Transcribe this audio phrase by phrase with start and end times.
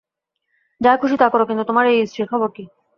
[0.81, 2.63] যা খুশি তা কর কিন্তু তোমার এই স্ত্রীর খবর কি?